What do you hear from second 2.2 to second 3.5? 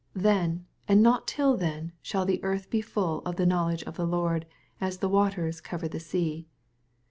the earth be full of the